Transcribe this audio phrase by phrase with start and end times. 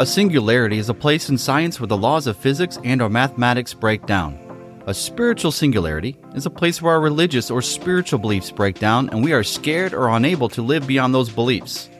[0.00, 3.74] A singularity is a place in science where the laws of physics and or mathematics
[3.74, 4.38] break down.
[4.86, 9.22] A spiritual singularity is a place where our religious or spiritual beliefs break down and
[9.22, 11.90] we are scared or unable to live beyond those beliefs.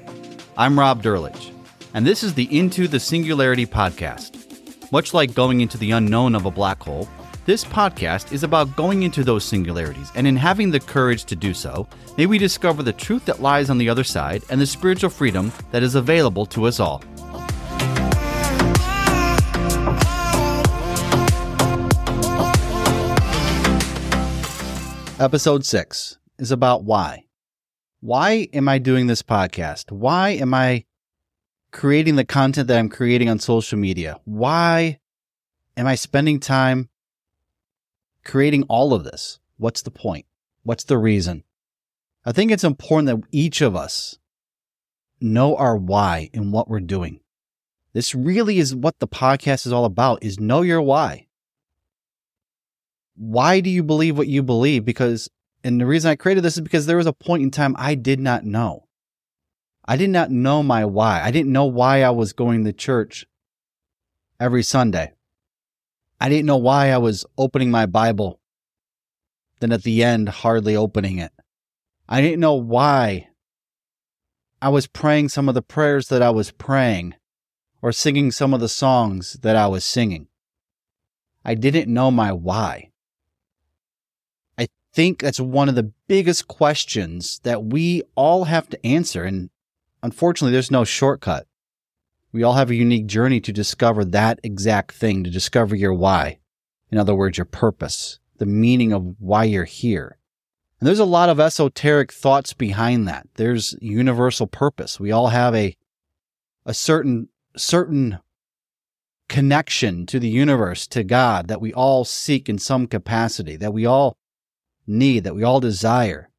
[0.56, 1.52] I'm Rob Drlich,
[1.92, 4.90] and this is the Into the Singularity podcast.
[4.90, 7.06] Much like going into the unknown of a black hole,
[7.44, 11.52] this podcast is about going into those singularities, and in having the courage to do
[11.52, 11.86] so,
[12.16, 15.52] may we discover the truth that lies on the other side and the spiritual freedom
[15.70, 17.04] that is available to us all.
[25.20, 27.26] Episode 6 is about why.
[28.00, 29.92] Why am I doing this podcast?
[29.92, 30.86] Why am I
[31.72, 34.18] creating the content that I'm creating on social media?
[34.24, 34.98] Why
[35.76, 36.88] am I spending time
[38.24, 39.40] creating all of this?
[39.58, 40.24] What's the point?
[40.62, 41.44] What's the reason?
[42.24, 44.18] I think it's important that each of us
[45.20, 47.20] know our why and what we're doing.
[47.92, 51.26] This really is what the podcast is all about is know your why.
[53.20, 54.86] Why do you believe what you believe?
[54.86, 55.28] Because
[55.62, 57.94] and the reason I created this is because there was a point in time I
[57.94, 58.86] did not know.
[59.84, 61.20] I did not know my why.
[61.22, 63.26] I didn't know why I was going to church
[64.40, 65.12] every Sunday.
[66.18, 68.40] I didn't know why I was opening my Bible,
[69.60, 71.32] then at the end, hardly opening it.
[72.08, 73.28] I didn't know why
[74.62, 77.16] I was praying some of the prayers that I was praying
[77.82, 80.28] or singing some of the songs that I was singing.
[81.44, 82.89] I didn't know my why.
[84.92, 89.24] Think that's one of the biggest questions that we all have to answer.
[89.24, 89.50] And
[90.02, 91.46] unfortunately, there's no shortcut.
[92.32, 96.38] We all have a unique journey to discover that exact thing, to discover your why.
[96.90, 100.18] In other words, your purpose, the meaning of why you're here.
[100.80, 103.28] And there's a lot of esoteric thoughts behind that.
[103.34, 104.98] There's universal purpose.
[104.98, 105.76] We all have a,
[106.64, 108.18] a certain, certain
[109.28, 113.86] connection to the universe, to God that we all seek in some capacity, that we
[113.86, 114.16] all
[114.90, 116.30] need, that we all desire.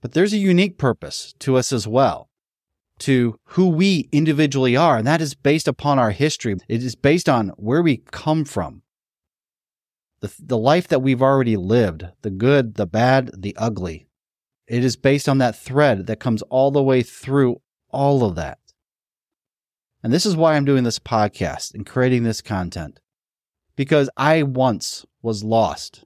[0.00, 2.28] But there's a unique purpose to us as well
[3.00, 4.98] to who we individually are.
[4.98, 6.56] And that is based upon our history.
[6.68, 8.82] It is based on where we come from.
[10.20, 14.06] The, the life that we've already lived, the good, the bad, the ugly.
[14.66, 17.60] It is based on that thread that comes all the way through
[17.90, 18.58] all of that.
[20.02, 23.00] And this is why I'm doing this podcast and creating this content.
[23.76, 26.04] Because I once was lost.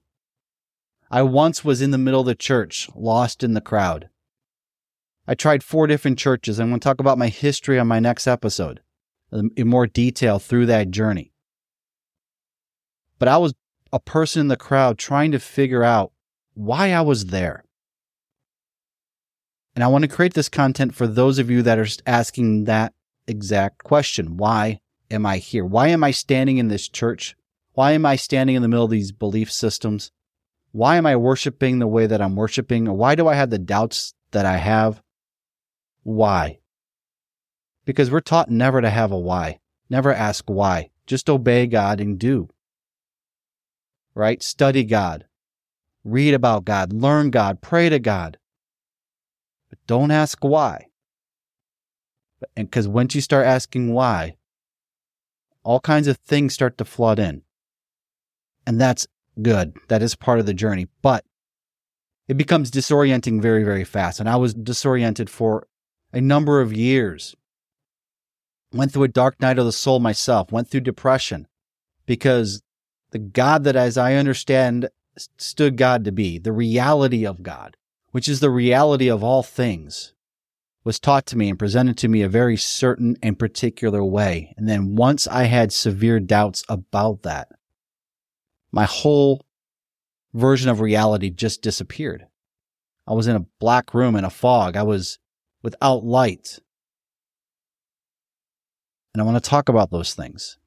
[1.11, 4.09] I once was in the middle of the church, lost in the crowd.
[5.27, 6.59] I tried four different churches.
[6.59, 8.81] I'm going to talk about my history on my next episode
[9.31, 11.31] um, in more detail through that journey.
[13.17, 13.53] But I was
[13.91, 16.11] a person in the crowd trying to figure out
[16.53, 17.63] why I was there.
[19.75, 22.93] And I want to create this content for those of you that are asking that
[23.27, 24.37] exact question.
[24.37, 25.65] Why am I here?
[25.65, 27.35] Why am I standing in this church?
[27.73, 30.11] Why am I standing in the middle of these belief systems?
[30.71, 32.85] Why am I worshiping the way that I'm worshiping?
[32.85, 35.01] why do I have the doubts that I have?
[36.03, 36.59] why.
[37.85, 39.59] Because we're taught never to have a why.
[39.89, 40.91] Never ask why.
[41.05, 42.49] Just obey God and do.
[44.13, 44.43] Right?
[44.43, 45.25] Study God.
[46.03, 46.93] Read about God.
[46.93, 47.61] Learn God.
[47.61, 48.37] Pray to God.
[49.69, 50.87] But don't ask why.
[52.55, 54.37] And because once you start asking why,
[55.63, 57.41] all kinds of things start to flood in.
[58.65, 59.07] And that's
[59.41, 59.73] good.
[59.87, 60.87] That is part of the journey.
[61.01, 61.25] But
[62.27, 64.19] it becomes disorienting very, very fast.
[64.19, 65.67] And I was disoriented for
[66.13, 67.35] a number of years.
[68.71, 71.47] Went through a dark night of the soul myself, went through depression
[72.05, 72.61] because
[73.11, 74.89] the God that, as I understand,
[75.37, 77.77] stood God to be, the reality of God,
[78.11, 80.13] which is the reality of all things,
[80.83, 84.53] was taught to me and presented to me a very certain and particular way.
[84.57, 87.49] And then once I had severe doubts about that,
[88.71, 89.45] my whole
[90.33, 92.27] version of reality just disappeared.
[93.07, 94.75] I was in a black room in a fog.
[94.75, 95.17] I was
[95.63, 96.59] without light.
[99.13, 100.57] And I want to talk about those things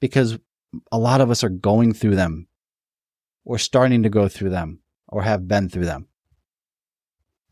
[0.00, 0.38] because
[0.90, 2.48] a lot of us are going through them
[3.44, 6.08] or starting to go through them or have been through them.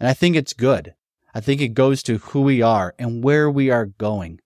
[0.00, 0.94] And I think it's good.
[1.34, 4.40] I think it goes to who we are and where we are going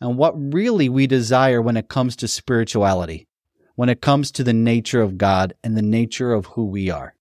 [0.00, 3.28] and what really we desire when it comes to spirituality,
[3.74, 7.14] when it comes to the nature of God and the nature of who we are.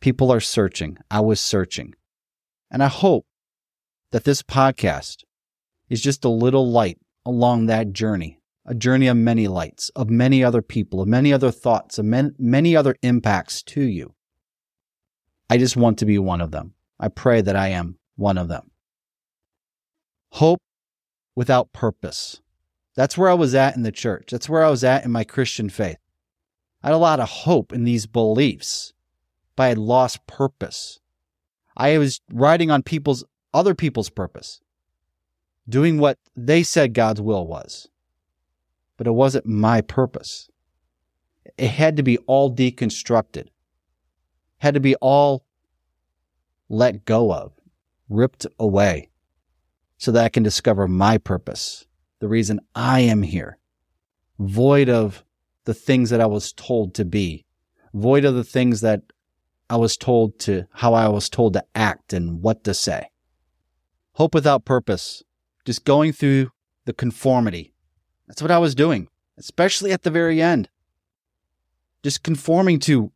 [0.00, 0.96] People are searching.
[1.10, 1.94] I was searching.
[2.70, 3.26] And I hope
[4.10, 5.24] that this podcast
[5.88, 10.42] is just a little light along that journey, a journey of many lights, of many
[10.42, 12.06] other people, of many other thoughts, of
[12.38, 14.14] many other impacts to you.
[15.50, 16.74] I just want to be one of them.
[17.00, 18.70] I pray that I am one of them.
[20.32, 20.60] Hope
[21.34, 22.40] without purpose.
[22.98, 24.32] That's where I was at in the church.
[24.32, 25.98] That's where I was at in my Christian faith.
[26.82, 28.92] I had a lot of hope in these beliefs,
[29.54, 30.98] but I had lost purpose.
[31.76, 33.22] I was riding on people's
[33.54, 34.60] other people's purpose,
[35.68, 37.88] doing what they said God's will was.
[38.96, 40.50] But it wasn't my purpose.
[41.56, 43.46] It had to be all deconstructed,
[44.56, 45.44] had to be all
[46.68, 47.52] let go of,
[48.08, 49.10] ripped away,
[49.98, 51.86] so that I can discover my purpose,
[52.20, 53.58] the reason I am here,
[54.38, 55.24] void of
[55.64, 57.44] the things that I was told to be,
[57.94, 59.02] void of the things that
[59.70, 63.10] I was told to, how I was told to act and what to say.
[64.12, 65.22] Hope without purpose,
[65.64, 66.50] just going through
[66.86, 67.74] the conformity.
[68.26, 70.68] That's what I was doing, especially at the very end.
[72.02, 73.12] Just conforming to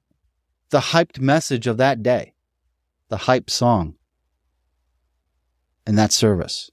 [0.71, 2.35] the hyped message of that day,
[3.09, 3.95] the hype song,
[5.87, 6.71] and that service.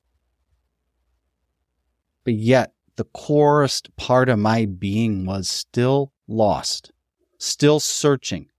[2.29, 6.91] But yet, the corest part of my being was still lost,
[7.39, 8.51] still searching,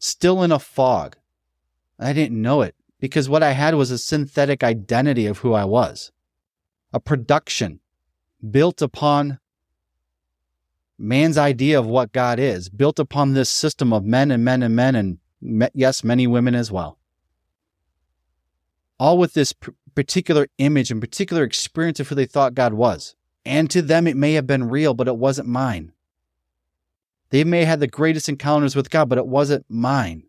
[0.00, 1.16] still in a fog.
[2.00, 5.64] I didn't know it because what I had was a synthetic identity of who I
[5.64, 6.10] was,
[6.92, 7.78] a production
[8.50, 9.38] built upon
[10.98, 14.74] man's idea of what God is, built upon this system of men and men and
[14.74, 15.18] men, and
[15.74, 16.98] yes, many women as well.
[18.98, 19.54] All with this
[19.94, 23.14] particular image and particular experience of who they thought God was.
[23.44, 25.92] And to them, it may have been real, but it wasn't mine.
[27.30, 30.24] They may have had the greatest encounters with God, but it wasn't mine.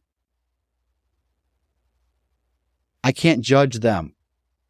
[3.03, 4.15] I can't judge them.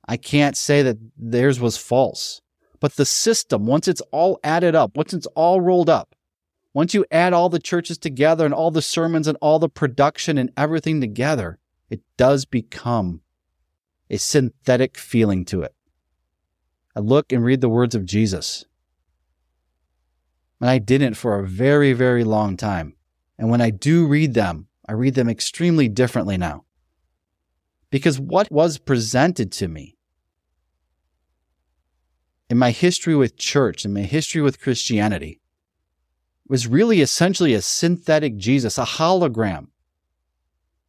[0.07, 2.41] I can't say that theirs was false.
[2.79, 6.15] But the system, once it's all added up, once it's all rolled up,
[6.73, 10.37] once you add all the churches together and all the sermons and all the production
[10.37, 13.21] and everything together, it does become
[14.13, 15.73] a synthetic feeling to it.
[16.95, 18.63] I look and read the words of Jesus.
[20.61, 22.95] And I didn't for a very, very long time.
[23.39, 26.65] And when I do read them, I read them extremely differently now.
[27.89, 29.97] Because what was presented to me
[32.51, 35.41] in my history with church and my history with Christianity
[36.47, 39.69] was really essentially a synthetic Jesus, a hologram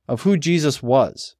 [0.06, 1.36] of who Jesus was.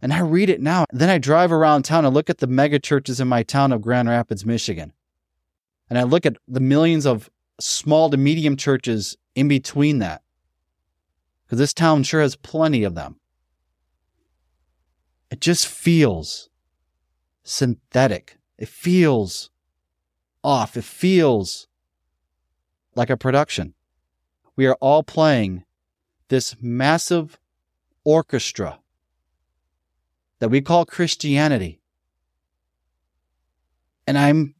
[0.00, 0.84] And I read it now.
[0.92, 3.82] Then I drive around town and look at the mega churches in my town of
[3.82, 4.92] Grand Rapids, Michigan.
[5.90, 7.28] And I look at the millions of
[7.60, 10.22] small to medium churches in between that.
[11.44, 13.16] Because this town sure has plenty of them.
[15.30, 16.48] It just feels
[17.42, 18.38] synthetic.
[18.56, 19.50] It feels
[20.44, 20.76] off.
[20.76, 21.66] It feels
[22.94, 23.74] like a production.
[24.56, 25.64] We are all playing
[26.28, 27.38] this massive
[28.04, 28.80] orchestra
[30.38, 31.80] that we call Christianity.
[34.06, 34.54] And I'm,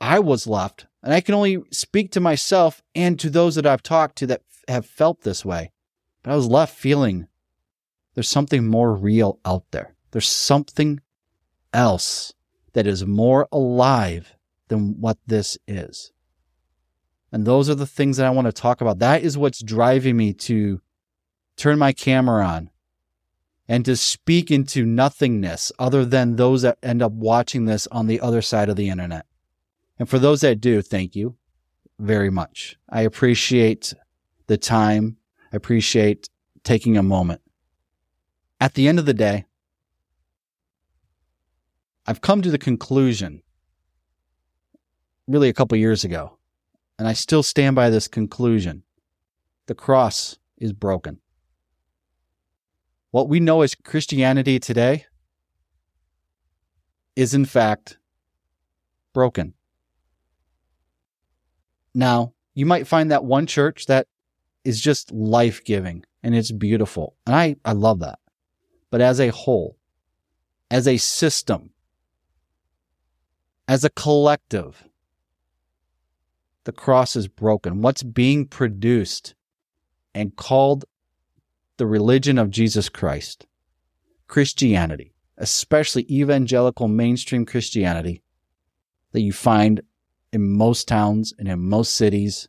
[0.00, 3.82] I was left, and I can only speak to myself and to those that I've
[3.82, 5.72] talked to that have felt this way.
[6.22, 7.26] But I was left feeling
[8.14, 9.94] there's something more real out there.
[10.10, 11.00] There's something
[11.72, 12.32] else
[12.72, 14.36] that is more alive
[14.68, 16.12] than what this is.
[17.30, 18.98] And those are the things that I want to talk about.
[19.00, 20.80] That is what's driving me to
[21.56, 22.70] turn my camera on
[23.68, 28.20] and to speak into nothingness other than those that end up watching this on the
[28.20, 29.26] other side of the internet.
[29.98, 31.36] And for those that do, thank you
[31.98, 32.76] very much.
[32.88, 33.92] I appreciate
[34.46, 35.18] the time.
[35.52, 36.30] I appreciate
[36.64, 37.42] taking a moment.
[38.60, 39.44] At the end of the day,
[42.06, 43.42] I've come to the conclusion
[45.26, 46.38] really a couple years ago,
[46.98, 48.82] and I still stand by this conclusion.
[49.66, 51.20] The cross is broken.
[53.10, 55.06] What we know as Christianity today
[57.16, 57.98] is, in fact,
[59.14, 59.54] broken.
[61.94, 64.06] Now, you might find that one church that
[64.64, 67.16] is just life giving and it's beautiful.
[67.26, 68.18] And I, I love that.
[68.90, 69.78] But as a whole,
[70.70, 71.70] as a system,
[73.66, 74.84] as a collective,
[76.64, 77.80] the cross is broken.
[77.80, 79.34] What's being produced
[80.14, 80.84] and called
[81.78, 83.46] the religion of Jesus Christ,
[84.26, 88.22] Christianity, especially evangelical mainstream Christianity
[89.12, 89.80] that you find
[90.32, 92.48] in most towns and in most cities,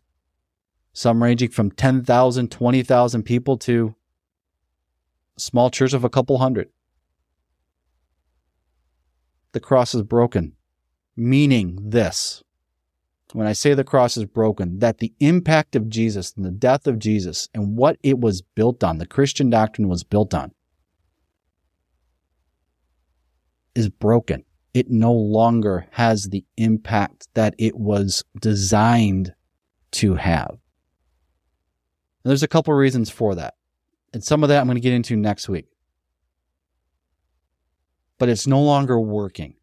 [0.92, 3.96] some ranging from 10,000, 20,000 people to
[5.38, 6.70] a small church of a couple hundred.
[9.54, 10.54] The cross is broken,
[11.16, 12.44] meaning this
[13.34, 16.88] when I say the cross is broken, that the impact of Jesus and the death
[16.88, 20.52] of Jesus and what it was built on, the Christian doctrine was built on,
[23.76, 24.44] is broken.
[24.74, 29.34] it no longer has the impact that it was designed
[29.92, 30.52] to have.
[30.52, 33.56] And there's a couple reasons for that.
[34.14, 35.66] And some of that I'm going to get into next week.
[38.18, 39.56] But it's no longer working.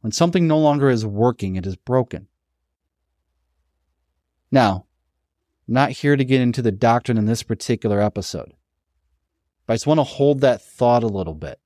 [0.00, 2.28] When something no longer is working, it is broken.
[4.50, 4.86] Now,
[5.68, 8.52] I'm not here to get into the doctrine in this particular episode,
[9.66, 11.58] but I just want to hold that thought a little bit.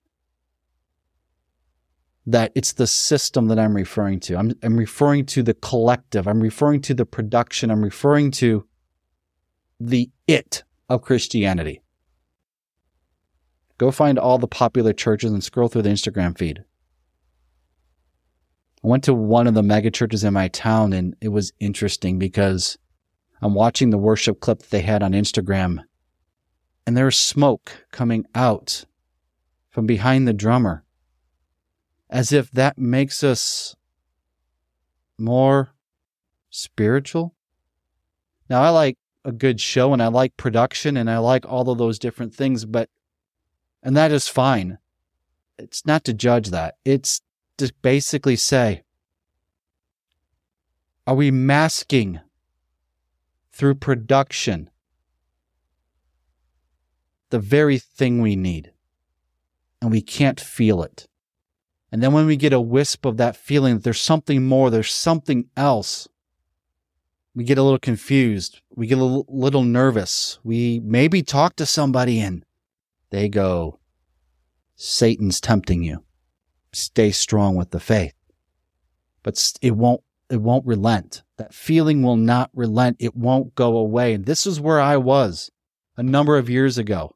[2.27, 4.37] That it's the system that I'm referring to.
[4.37, 6.29] I'm, I'm referring to the collective.
[6.29, 7.71] I'm referring to the production.
[7.71, 8.67] I'm referring to
[9.81, 11.83] the it of Christianity.
[13.79, 16.65] Go find all the popular churches and scroll through the Instagram feed.
[18.83, 22.19] I went to one of the mega churches in my town and it was interesting
[22.19, 22.79] because
[23.43, 25.85] I'm watching the worship clip that they had on Instagram
[26.87, 28.85] and there's smoke coming out
[29.69, 30.85] from behind the drummer
[32.09, 33.77] as if that makes us
[35.19, 35.71] more
[36.51, 37.35] spiritual.
[38.49, 41.79] Now, I like a good show and I like production and I like all of
[41.79, 42.89] those different things, but,
[43.83, 44.79] and that is fine.
[45.59, 46.77] It's not to judge that.
[46.85, 47.21] It's
[47.61, 48.83] to basically say,
[51.07, 52.21] are we masking
[53.53, 54.71] through production
[57.31, 58.73] the very thing we need?
[59.81, 61.07] And we can't feel it.
[61.91, 64.93] And then when we get a wisp of that feeling that there's something more, there's
[64.93, 66.09] something else,
[67.35, 68.61] we get a little confused.
[68.75, 70.39] We get a little, little nervous.
[70.45, 72.45] We maybe talk to somebody and
[73.11, 73.79] they go,
[74.77, 76.05] Satan's tempting you.
[76.73, 78.15] Stay strong with the faith.
[79.23, 81.23] But it won't, it won't relent.
[81.37, 82.97] That feeling will not relent.
[82.99, 84.15] It won't go away.
[84.15, 85.51] And this is where I was
[85.97, 87.15] a number of years ago.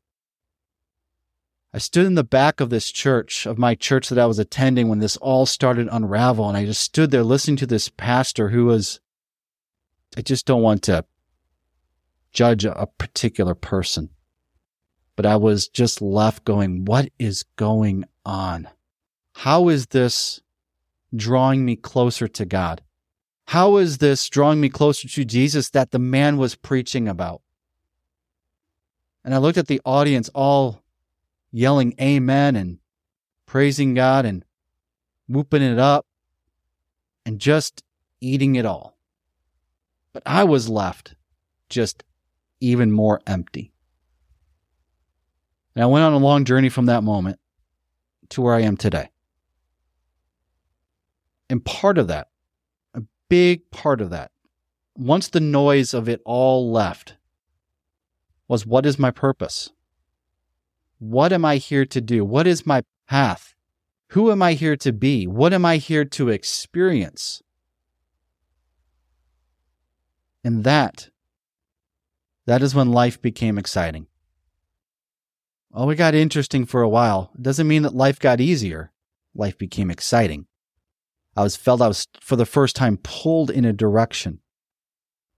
[1.73, 4.89] I stood in the back of this church, of my church that I was attending
[4.89, 6.49] when this all started unravel.
[6.49, 9.01] And I just stood there listening to this pastor who was
[10.17, 11.05] I just don't want to
[12.33, 14.11] judge a particular person.
[15.17, 18.69] But I was just left going, what is going on?
[19.35, 20.41] How is this
[21.15, 22.83] drawing me closer to God?
[23.49, 27.43] How is this drawing me closer to Jesus that the man was preaching about?
[29.25, 30.83] And I looked at the audience all
[31.51, 32.79] yelling amen and
[33.47, 34.45] praising God and
[35.29, 36.07] whooping it up
[37.27, 37.83] and just
[38.21, 38.97] eating it all.
[40.13, 41.17] But I was left
[41.69, 42.05] just
[42.61, 43.73] even more empty.
[45.75, 47.41] And I went on a long journey from that moment
[48.31, 49.11] to where I am today.
[51.55, 52.31] And part of that,
[52.95, 54.33] a big part of that,
[54.97, 57.15] once the noise of it all left,
[58.49, 59.71] was what is my purpose?
[60.99, 62.25] What am I here to do?
[62.25, 63.55] What is my path?
[64.09, 65.29] Who am I here to be?
[65.29, 67.41] What am I here to experience?
[70.43, 71.09] And that,
[72.47, 74.09] that is when life became exciting.
[75.71, 77.31] Well, we got interesting for a while.
[77.37, 78.91] It doesn't mean that life got easier.
[79.37, 80.49] Life became exciting.
[81.37, 84.41] I was felt I was for the first time pulled in a direction,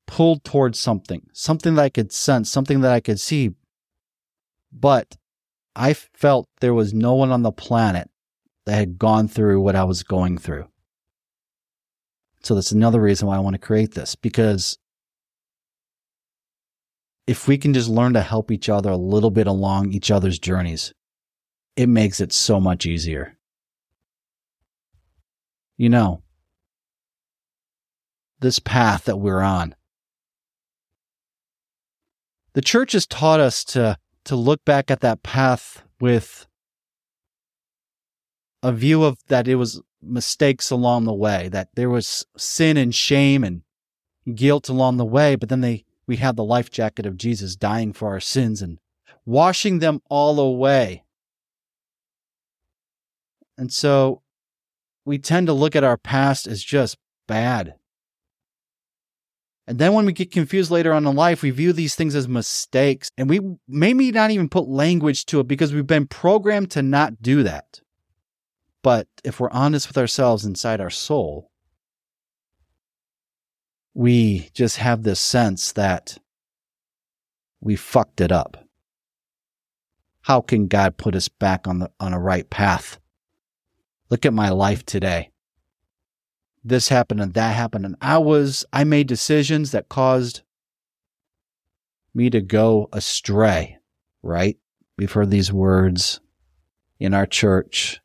[0.07, 3.53] pulled towards something, something that I could sense, something that I could see.
[4.73, 5.17] But
[5.75, 8.11] I felt there was no one on the planet
[8.67, 10.69] that had gone through what I was going through.
[12.43, 14.79] So that's another reason why I want to create this because
[17.27, 20.39] if we can just learn to help each other a little bit along each other's
[20.39, 20.93] journeys,
[21.77, 23.36] it makes it so much easier.
[25.77, 26.23] You know,
[28.41, 29.75] this path that we're on,
[32.55, 36.47] the church has taught us to, to look back at that path with
[38.63, 42.95] a view of that it was mistakes along the way, that there was sin and
[42.95, 43.63] shame and
[44.35, 47.93] guilt along the way, but then they we have the life jacket of Jesus dying
[47.93, 48.79] for our sins and
[49.25, 51.05] washing them all away.
[53.59, 54.23] And so
[55.07, 57.77] we tend to look at our past as just bad.
[59.69, 62.29] And then when we get confused later on in life, we view these things as
[62.29, 66.83] mistakes and we maybe not even put language to it because we've been programmed to
[66.83, 67.81] not do that.
[68.83, 71.51] But if we're honest with ourselves inside our soul,
[73.95, 76.19] we just have this sense that
[77.61, 78.57] we fucked it up.
[80.23, 83.01] How can God put us back on the on a right path?
[84.11, 85.31] Look at my life today.
[86.65, 90.43] This happened and that happened and I was I made decisions that caused
[92.15, 93.79] me to go astray,
[94.23, 94.57] right?
[94.99, 96.21] We've heard these words
[96.99, 98.01] in our church.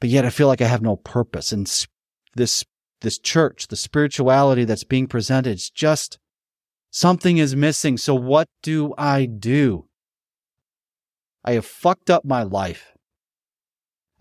[0.00, 1.52] but yet I feel like I have no purpose.
[1.52, 1.66] And
[2.34, 2.64] this,
[3.02, 6.18] this church, the spirituality that's being presented, it's just
[6.90, 7.96] something is missing.
[7.96, 9.86] So what do I do?
[11.44, 12.94] I have fucked up my life.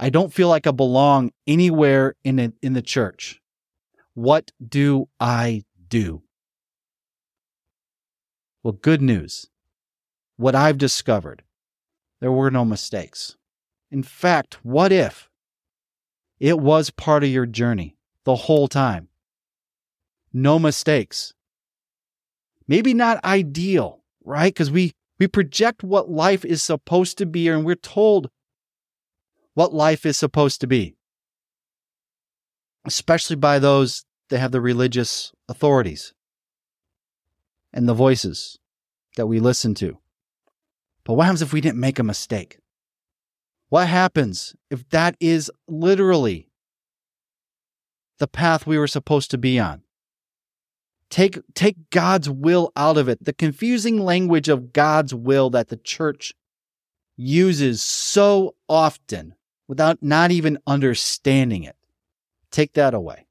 [0.03, 3.39] I don't feel like I belong anywhere in, a, in the church.
[4.15, 6.24] What do I do?
[8.63, 9.48] Well, good news.
[10.38, 11.43] What I've discovered,
[12.20, 13.38] there were no mistakes.
[13.91, 15.29] In fact, what if
[16.39, 19.08] it was part of your journey the whole time?
[20.34, 21.36] No mistakes.
[22.67, 24.51] Maybe not ideal, right?
[24.51, 28.31] Because we, we project what life is supposed to be, and we're told
[29.53, 30.96] what life is supposed to be,
[32.86, 36.13] especially by those that have the religious authorities
[37.74, 38.58] and the voices
[39.17, 39.98] that we listen to.
[41.03, 42.60] But what happens if we didn't make a mistake?
[43.70, 46.50] What happens if that is literally
[48.20, 49.84] the path we were supposed to be on?
[51.10, 53.24] Take, take God's will out of it.
[53.24, 56.34] The confusing language of God's will that the church
[57.17, 59.36] uses so often
[59.71, 61.77] without not even understanding it.
[62.51, 63.25] Take that away.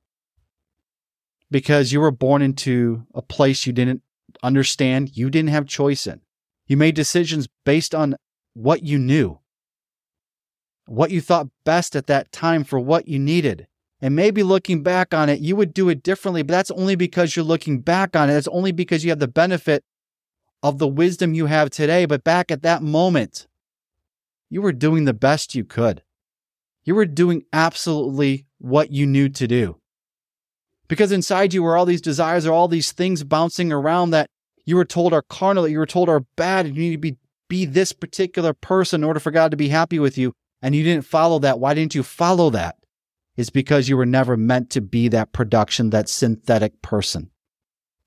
[1.51, 4.01] Because you were born into a place you didn't
[4.43, 6.23] understand, you didn't have choice in.
[6.67, 8.17] You made decisions based on
[8.55, 9.39] what you knew,
[10.87, 13.67] what you thought best at that time for what you needed.
[14.01, 17.37] And maybe looking back on it, you would do it differently, but that's only because
[17.37, 18.35] you're looking back on it.
[18.35, 19.85] It's only because you have the benefit
[20.63, 22.07] of the wisdom you have today.
[22.07, 23.47] But back at that moment,
[24.49, 26.03] you were doing the best you could.
[26.85, 29.77] You were doing absolutely what you knew to do.
[30.89, 34.27] Because inside you were all these desires or all these things bouncing around that
[34.65, 36.99] you were told are carnal, that you were told are bad, and you need to
[36.99, 37.17] be,
[37.49, 40.33] be this particular person in order for God to be happy with you.
[40.63, 41.59] And you didn't follow that.
[41.59, 42.77] Why didn't you follow that?
[43.37, 47.31] It's because you were never meant to be that production, that synthetic person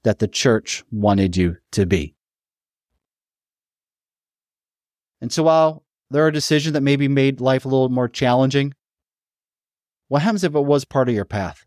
[0.04, 2.16] that the church wanted you to be.
[5.22, 8.74] And so while there are decisions that maybe made life a little more challenging,
[10.08, 11.66] what happens if it was part of your path?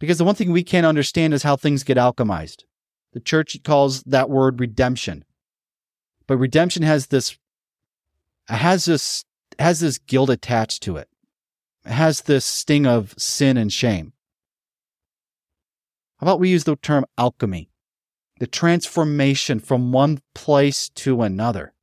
[0.00, 2.64] Because the one thing we can't understand is how things get alchemized.
[3.12, 5.24] The church calls that word redemption.
[6.26, 7.38] But redemption has this
[8.48, 9.24] has this
[9.58, 11.08] has this guilt attached to it.
[11.84, 14.12] It has this sting of sin and shame.
[16.18, 17.70] How about we use the term alchemy?
[18.40, 21.74] The transformation from one place to another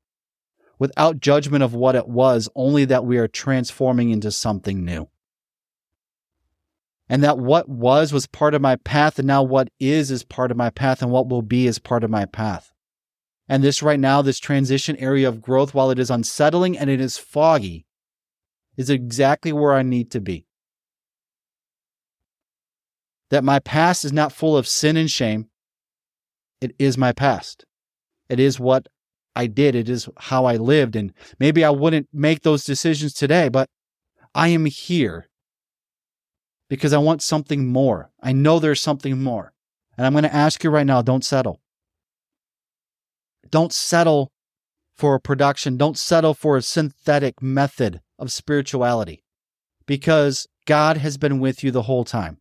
[0.79, 5.09] without judgment of what it was, only that we are transforming into something new.
[7.09, 10.51] And that what was was part of my path, and now what is is part
[10.51, 12.71] of my path, and what will be is part of my path.
[13.47, 17.01] And this right now, this transition area of growth, while it is unsettling and it
[17.01, 17.85] is foggy,
[18.77, 20.45] is exactly where I need to be.
[23.31, 25.49] That my past is not full of sin and shame.
[26.61, 27.65] It is my past.
[28.29, 28.87] It is what
[29.39, 29.73] I did.
[29.73, 30.97] It is how I lived.
[30.97, 33.69] And maybe I wouldn't make those decisions today, but
[34.35, 35.29] I am here
[36.69, 38.11] because I want something more.
[38.21, 39.53] I know there's something more.
[39.97, 41.61] And I'm going to ask you right now don't settle.
[43.49, 44.33] Don't settle
[44.93, 45.77] for a production.
[45.77, 49.23] Don't settle for a synthetic method of spirituality
[49.85, 52.39] because God has been with you the whole time.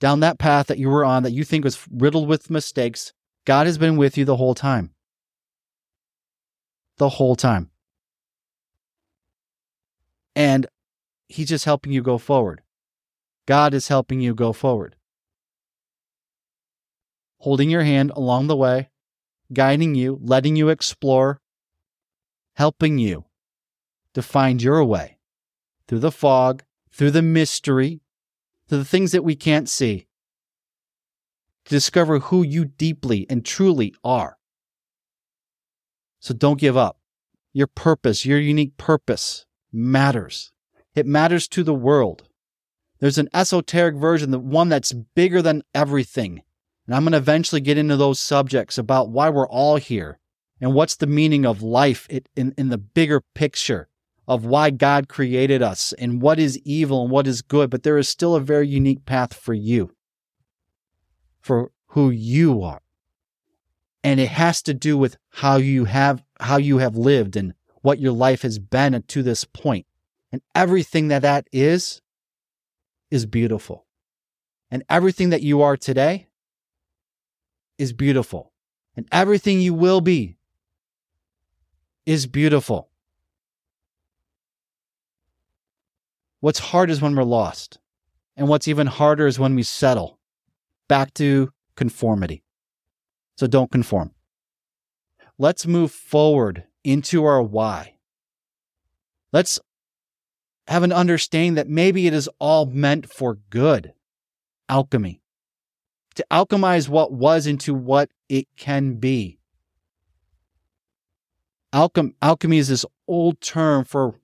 [0.00, 3.12] Down that path that you were on that you think was riddled with mistakes,
[3.44, 4.90] God has been with you the whole time
[7.00, 7.70] the whole time.
[10.36, 10.66] And
[11.28, 12.60] He's just helping you go forward.
[13.46, 14.96] God is helping you go forward.
[17.38, 18.90] Holding your hand along the way,
[19.50, 21.40] guiding you, letting you explore,
[22.56, 23.24] helping you
[24.12, 25.18] to find your way
[25.88, 28.02] through the fog, through the mystery,
[28.68, 30.06] through the things that we can't see,
[31.64, 34.36] to discover who you deeply and truly are.
[36.20, 36.98] So don't give up.
[37.52, 40.52] Your purpose, your unique purpose matters.
[40.94, 42.28] It matters to the world.
[43.00, 46.42] There's an esoteric version, the one that's bigger than everything.
[46.86, 50.18] And I'm going to eventually get into those subjects about why we're all here
[50.60, 52.06] and what's the meaning of life
[52.36, 53.88] in, in the bigger picture
[54.28, 57.70] of why God created us and what is evil and what is good.
[57.70, 59.92] But there is still a very unique path for you,
[61.40, 62.82] for who you are
[64.02, 67.98] and it has to do with how you have how you have lived and what
[67.98, 69.86] your life has been to this point
[70.32, 72.00] and everything that that is
[73.10, 73.86] is beautiful
[74.70, 76.28] and everything that you are today
[77.78, 78.52] is beautiful
[78.96, 80.36] and everything you will be
[82.06, 82.90] is beautiful
[86.40, 87.78] What's hard is when we're lost.
[88.36, 90.18] And what's even harder is when we settle
[90.88, 92.42] back to conformity.
[93.40, 94.10] So don't conform.
[95.38, 97.94] Let's move forward into our why.
[99.32, 99.58] Let's
[100.66, 103.94] have an understanding that maybe it is all meant for good.
[104.68, 105.22] Alchemy.
[106.16, 109.38] To alchemize what was into what it can be.
[111.72, 114.20] Alchem- alchemy is this old term for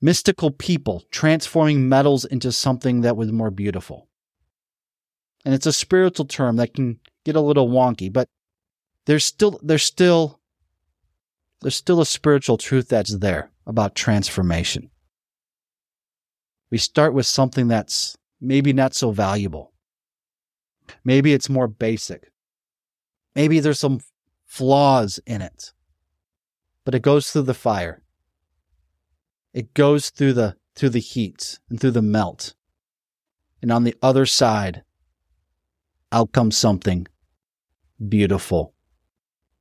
[0.00, 4.06] mystical people transforming metals into something that was more beautiful.
[5.44, 8.28] And it's a spiritual term that can get a little wonky, but
[9.06, 10.40] there's still there's still
[11.60, 14.90] there's still a spiritual truth that's there about transformation.
[16.70, 19.72] We start with something that's maybe not so valuable.
[21.04, 22.30] Maybe it's more basic.
[23.34, 24.00] Maybe there's some
[24.46, 25.72] flaws in it.
[26.84, 28.02] But it goes through the fire.
[29.52, 32.54] It goes through the through the heat and through the melt.
[33.60, 34.82] And on the other side,
[36.12, 37.06] out comes something
[38.08, 38.74] beautiful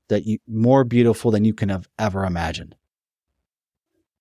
[0.09, 2.75] that you more beautiful than you can have ever imagined.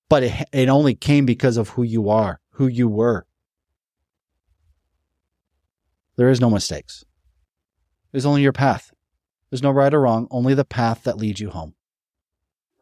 [0.08, 3.26] But it, it only came because of who you are, who you were.
[6.16, 7.04] There is no mistakes.
[8.12, 8.92] There's only your path.
[9.50, 11.74] There's no right or wrong, only the path that leads you home.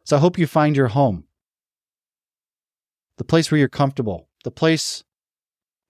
[0.03, 1.25] So I hope you find your home.
[3.17, 5.03] The place where you're comfortable, the place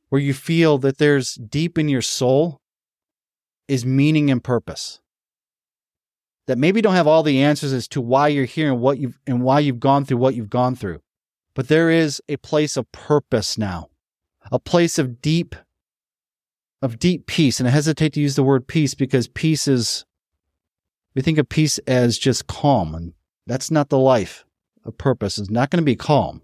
[0.10, 2.62] where you feel that there's deep in your soul
[3.70, 5.00] is meaning and purpose
[6.50, 9.20] that maybe don't have all the answers as to why you're here and what you've
[9.28, 11.00] and why you've gone through what you've gone through.
[11.54, 13.90] But there is a place of purpose now,
[14.52, 15.56] a place of deep
[16.82, 17.60] of deep peace.
[17.60, 20.06] And I hesitate to use the word peace because peace is
[21.14, 23.14] we think of peace as just calm, and
[23.46, 24.44] that's not the life.
[24.86, 26.42] A purpose is not going to be calm.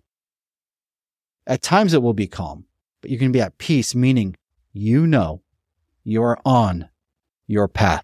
[1.48, 2.66] At times it will be calm,
[3.02, 4.36] but you can be at peace, meaning
[4.72, 5.42] you know
[6.04, 6.90] you're on
[7.48, 8.04] your path.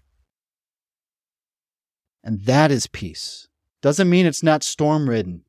[2.24, 3.48] And that is peace.
[3.80, 5.42] Doesn't mean it's not storm ridden.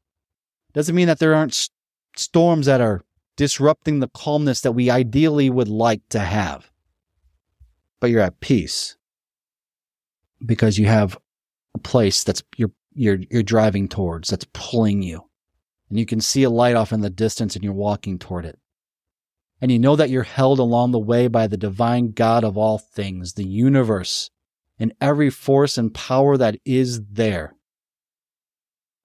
[0.73, 1.71] Doesn't mean that there aren't st-
[2.15, 3.01] storms that are
[3.37, 6.71] disrupting the calmness that we ideally would like to have.
[7.99, 8.97] But you're at peace
[10.43, 11.17] because you have
[11.75, 15.29] a place that's you're you're you're driving towards that's pulling you.
[15.89, 18.57] And you can see a light off in the distance and you're walking toward it.
[19.63, 22.77] And you know that you're held along the way by the divine God of all
[22.77, 24.29] things, the universe,
[24.77, 27.55] and every force and power that is there,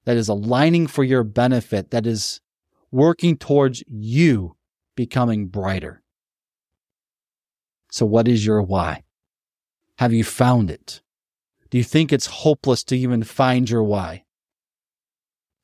[0.05, 2.41] that is aligning for your benefit, that is
[2.91, 4.57] working towards you
[4.97, 6.03] becoming brighter.
[7.93, 9.05] So, what is your why?
[9.99, 11.03] Have you found it?
[11.71, 14.25] Do you think it's hopeless to even find your why?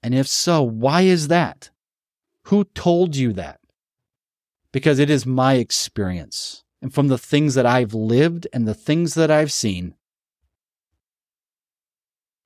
[0.04, 1.70] And if so, why is that?
[2.44, 3.58] Who told you that?
[4.74, 9.14] Because it is my experience and from the things that I've lived and the things
[9.14, 9.94] that I've seen.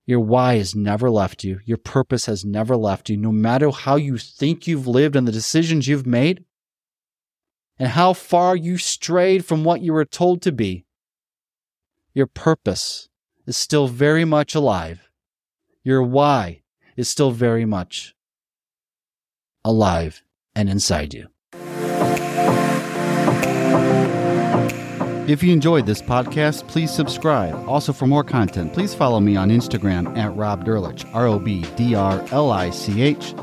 [0.04, 1.60] Your why has never left you.
[1.64, 5.32] Your purpose has never left you, no matter how you think you've lived and the
[5.32, 6.44] decisions you've made
[7.78, 10.84] and how far you strayed from what you were told to be.
[12.12, 13.08] Your purpose
[13.46, 15.08] is still very much alive.
[15.82, 16.60] Your why
[16.94, 18.14] is still very much
[19.64, 20.22] alive
[20.54, 21.28] and inside you.
[25.28, 27.68] If you enjoyed this podcast, please subscribe.
[27.68, 31.66] Also, for more content, please follow me on Instagram at Rob Drlich, R O B
[31.76, 33.34] D R L I C H.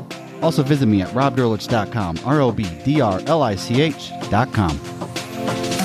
[0.42, 5.75] Also, visit me at robdrlich.com, R O B D R L I C H.com.